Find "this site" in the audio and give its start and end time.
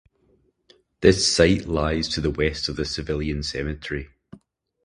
1.01-1.67